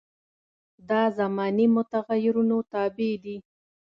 دا 0.89 1.01
زماني 1.17 1.65
متغیرونو 1.75 2.57
تابع 2.71 3.11
دي. 3.23 3.37